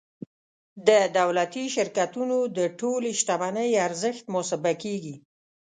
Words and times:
د 0.87 0.89
دولتي 1.19 1.63
شرکتونو 1.75 2.37
د 2.57 2.59
ټولې 2.79 3.11
شتمنۍ 3.19 3.69
ارزښت 3.87 4.23
محاسبه 4.33 4.71
کیږي. 4.83 5.15